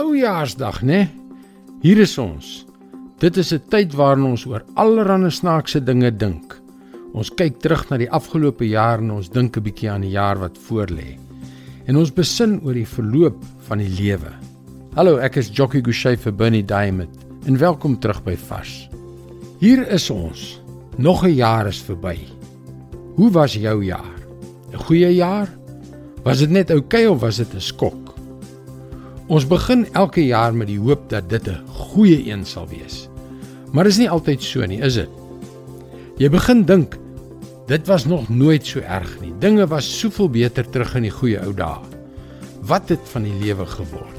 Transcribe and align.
Oujaarsdag, 0.00 0.80
né? 0.82 1.10
Hier 1.82 1.98
is 2.00 2.14
ons. 2.18 2.64
Dit 3.20 3.36
is 3.36 3.52
'n 3.52 3.60
tyd 3.68 3.92
waarin 3.92 4.24
ons 4.24 4.46
oor 4.46 4.64
allerlei 4.74 5.30
snaakse 5.30 5.84
dinge 5.84 6.10
dink. 6.16 6.56
Ons 7.12 7.28
kyk 7.28 7.60
terug 7.60 7.90
na 7.90 7.98
die 7.98 8.10
afgelope 8.10 8.64
jaar 8.64 8.98
en 8.98 9.10
ons 9.10 9.28
dink 9.28 9.56
'n 9.56 9.62
bietjie 9.62 9.90
aan 9.90 10.00
die 10.00 10.16
jaar 10.16 10.38
wat 10.38 10.56
voorlê. 10.56 11.18
En 11.86 11.96
ons 11.96 12.12
besin 12.12 12.60
oor 12.64 12.74
die 12.74 12.86
verloop 12.86 13.44
van 13.68 13.78
die 13.78 13.88
lewe. 13.88 14.32
Hallo, 14.94 15.18
ek 15.18 15.36
is 15.36 15.50
Jockey 15.52 15.82
Gouchee 15.82 16.16
vir 16.16 16.32
Bernie 16.32 16.64
Diamond 16.64 17.26
en 17.46 17.58
welkom 17.58 18.00
terug 18.00 18.24
by 18.24 18.36
Vars. 18.36 18.88
Hier 19.58 19.86
is 19.88 20.10
ons. 20.10 20.62
Nog 20.96 21.24
'n 21.24 21.34
jaar 21.34 21.66
is 21.66 21.82
verby. 21.82 22.18
Hoe 23.16 23.30
was 23.30 23.54
jou 23.54 23.84
jaar? 23.84 24.16
'n 24.72 24.78
Goeie 24.78 25.14
jaar? 25.14 25.48
Was 26.24 26.38
dit 26.38 26.50
net 26.50 26.70
oukei 26.70 27.06
okay, 27.06 27.06
of 27.06 27.20
was 27.20 27.36
dit 27.36 27.54
'n 27.54 27.60
skok? 27.60 27.99
Ons 29.30 29.44
begin 29.46 29.84
elke 29.94 30.24
jaar 30.26 30.50
met 30.50 30.66
die 30.66 30.80
hoop 30.82 31.04
dat 31.10 31.28
dit 31.30 31.46
'n 31.48 31.62
goeie 31.70 32.18
een 32.26 32.44
sal 32.44 32.66
wees. 32.66 33.08
Maar 33.72 33.84
dit 33.84 33.92
is 33.92 33.98
nie 33.98 34.10
altyd 34.10 34.42
so 34.42 34.66
nie, 34.66 34.80
is 34.80 34.94
dit? 34.94 35.08
Jy 36.18 36.28
begin 36.28 36.64
dink 36.64 36.98
dit 37.66 37.86
was 37.86 38.04
nog 38.04 38.28
nooit 38.28 38.66
so 38.66 38.80
erg 38.80 39.20
nie. 39.20 39.32
Dinge 39.38 39.66
was 39.66 39.98
soveel 39.98 40.28
beter 40.28 40.70
terug 40.70 40.94
in 40.96 41.02
die 41.02 41.10
goeie 41.10 41.38
ou 41.38 41.54
dae. 41.54 41.78
Wat 42.62 42.88
het 42.88 43.08
van 43.12 43.22
die 43.22 43.38
lewe 43.40 43.66
geword? 43.66 44.18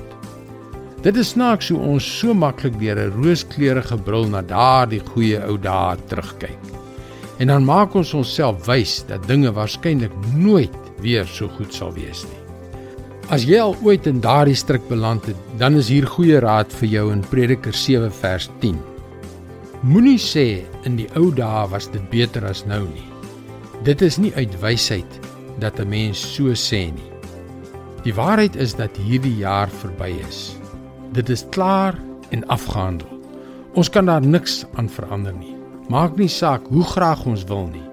Dit 1.02 1.18
is 1.18 1.30
snaaks 1.30 1.70
hoe 1.70 1.80
ons 1.80 2.20
so 2.20 2.34
maklik 2.34 2.80
deur 2.80 2.96
'n 2.96 3.24
rooskleurige 3.24 3.98
bril 3.98 4.30
na 4.30 4.42
daardie 4.42 5.02
goeie 5.14 5.44
ou 5.44 5.58
dae 5.58 5.98
terugkyk. 6.08 6.64
En 7.40 7.48
dan 7.48 7.66
maak 7.66 7.96
ons 7.96 8.14
onsself 8.14 8.66
wys 8.66 9.04
dat 9.08 9.28
dinge 9.28 9.52
waarskynlik 9.52 10.12
nooit 10.36 10.76
weer 11.02 11.26
so 11.26 11.48
goed 11.48 11.74
sal 11.74 11.94
wees 11.94 12.24
nie. 12.24 12.41
As 13.32 13.46
jy 13.48 13.62
al 13.64 13.78
ooit 13.88 14.10
in 14.10 14.18
daardie 14.20 14.58
struik 14.60 14.90
beland 14.90 15.24
het, 15.30 15.38
dan 15.56 15.78
is 15.80 15.88
hier 15.88 16.04
goeie 16.04 16.42
raad 16.44 16.74
vir 16.82 16.90
jou 16.92 17.04
in 17.14 17.22
Prediker 17.32 17.72
7 17.72 18.10
vers 18.12 18.50
10. 18.60 18.76
Moenie 19.88 20.18
sê 20.20 20.66
in 20.84 20.98
die 21.00 21.08
ou 21.16 21.30
dae 21.32 21.62
was 21.72 21.88
dit 21.94 22.04
beter 22.12 22.44
as 22.50 22.66
nou 22.68 22.82
nie. 22.90 23.06
Dit 23.88 24.04
is 24.04 24.20
nie 24.20 24.34
uit 24.36 24.60
wysheid 24.60 25.08
dat 25.64 25.80
'n 25.80 25.88
mens 25.88 26.20
so 26.20 26.52
sê 26.52 26.92
nie. 26.92 27.12
Die 28.04 28.14
waarheid 28.14 28.60
is 28.60 28.76
dat 28.76 28.98
hierdie 28.98 29.38
jaar 29.40 29.70
verby 29.70 30.12
is. 30.28 30.58
Dit 31.14 31.30
is 31.30 31.48
klaar 31.52 31.96
en 32.32 32.48
afgehandel. 32.48 33.08
Ons 33.76 33.90
kan 33.90 34.06
daar 34.06 34.28
niks 34.28 34.66
aan 34.76 34.90
verander 34.90 35.34
nie. 35.34 35.56
Maak 35.88 36.18
nie 36.18 36.28
saak 36.28 36.68
hoe 36.68 36.84
graag 36.84 37.26
ons 37.26 37.44
wil 37.44 37.68
nie. 37.72 37.88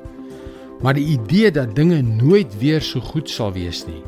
Maar 0.83 0.95
die 0.95 1.07
idee 1.07 1.51
dat 1.51 1.77
dinge 1.77 2.03
nooit 2.03 2.59
weer 2.59 2.83
so 2.83 3.01
goed 3.01 3.31
sal 3.31 3.53
wees 3.53 3.87
nie, 3.87 4.03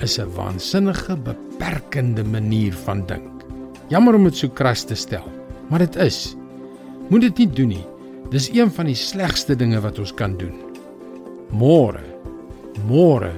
is 0.00 0.18
'n 0.18 0.30
waansinnige 0.34 1.16
beperkende 1.16 2.24
manier 2.24 2.72
van 2.72 3.06
dink. 3.06 3.44
Jammer 3.88 4.14
om 4.14 4.24
dit 4.24 4.36
so 4.36 4.48
kras 4.48 4.84
te 4.84 4.94
stel, 4.94 5.24
maar 5.68 5.78
dit 5.78 5.96
is. 5.96 6.36
Moet 7.08 7.20
dit 7.20 7.38
nie 7.38 7.50
doen 7.50 7.68
nie. 7.68 7.86
Dis 8.30 8.50
een 8.52 8.70
van 8.70 8.86
die 8.86 8.94
slegste 8.94 9.56
dinge 9.56 9.80
wat 9.80 9.98
ons 9.98 10.14
kan 10.14 10.36
doen. 10.36 10.54
Môre, 11.50 12.04
môre 12.86 13.32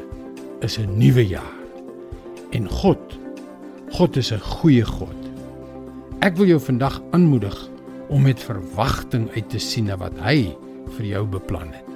is 0.61 0.78
'n 0.78 0.98
nuwe 0.98 1.27
jaar. 1.27 1.58
En 2.50 2.69
God, 2.69 3.19
God 3.91 4.16
is 4.16 4.33
'n 4.33 4.41
goeie 4.41 4.84
God. 4.84 5.16
Ek 6.20 6.36
wil 6.36 6.47
jou 6.47 6.61
vandag 6.61 7.03
aanmoedig 7.11 7.70
om 8.08 8.22
met 8.22 8.42
verwagting 8.42 9.31
uit 9.34 9.48
te 9.50 9.58
sien 9.58 9.84
na 9.84 9.97
wat 9.97 10.19
hy 10.19 10.56
vir 10.97 11.06
jou 11.06 11.27
beplan 11.27 11.72
het. 11.72 11.86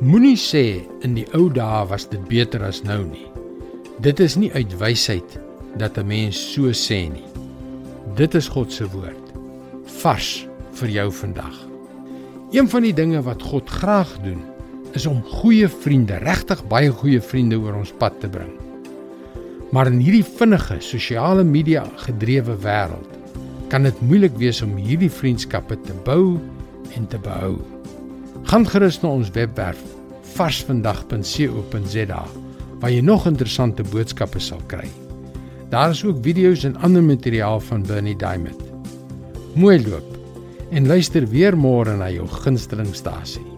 Moenie 0.00 0.36
sê 0.36 0.82
in 1.00 1.14
die 1.14 1.26
ou 1.32 1.50
dae 1.52 1.86
was 1.86 2.08
dit 2.08 2.28
beter 2.28 2.64
as 2.64 2.82
nou 2.82 3.04
nie. 3.04 3.28
Dit 4.02 4.18
is 4.18 4.34
nie 4.34 4.48
uit 4.50 4.72
wysheid 4.80 5.36
dat 5.78 5.98
'n 5.98 6.06
mens 6.06 6.52
so 6.52 6.72
sê 6.74 7.06
nie. 7.06 7.28
Dit 8.14 8.34
is 8.34 8.48
God 8.48 8.72
se 8.72 8.90
woord. 8.90 9.32
Vars 9.84 10.48
vir 10.72 10.88
jou 10.88 11.12
vandag. 11.12 11.68
Een 12.50 12.68
van 12.68 12.82
die 12.82 12.94
dinge 12.94 13.22
wat 13.22 13.42
God 13.42 13.70
graag 13.70 14.18
doen, 14.24 14.42
is 14.92 15.06
om 15.06 15.22
goeie 15.22 15.68
vriende, 15.68 16.16
regtig 16.16 16.66
baie 16.66 16.90
goeie 16.90 17.20
vriende 17.20 17.56
oor 17.56 17.74
ons 17.74 17.92
pad 17.92 18.20
te 18.20 18.28
bring. 18.28 18.52
Maar 19.70 19.86
in 19.86 19.98
hierdie 19.98 20.24
vinnige 20.24 20.80
sosiale 20.80 21.44
media 21.44 21.84
gedrewe 21.96 22.56
wêreld, 22.56 23.10
kan 23.68 23.82
dit 23.82 24.00
moeilik 24.00 24.36
wees 24.36 24.62
om 24.62 24.76
hierdie 24.76 25.10
vriendskappe 25.10 25.80
te 25.80 25.92
bou 26.04 26.40
en 26.96 27.06
te 27.06 27.18
behou. 27.18 27.56
Gaan 28.42 28.66
gerus 28.66 29.02
na 29.02 29.08
ons 29.08 29.30
webwerf 29.30 29.82
varsvandag.co.za 30.22 32.41
waar 32.82 32.90
jy 32.90 33.00
nog 33.06 33.28
interessante 33.30 33.84
boodskappe 33.86 34.40
sal 34.42 34.60
kry. 34.66 34.88
Daar 35.70 35.94
is 35.94 36.02
ook 36.04 36.18
video's 36.24 36.64
en 36.66 36.76
ander 36.82 37.02
materiaal 37.02 37.60
van 37.60 37.86
Bernie 37.86 38.16
Diamond. 38.18 38.58
Mooi 39.54 39.78
loop 39.86 40.18
en 40.72 40.86
luister 40.90 41.28
weer 41.28 41.54
môre 41.56 41.94
na 41.96 42.10
jou 42.10 42.26
gunstelingstasie. 42.26 43.51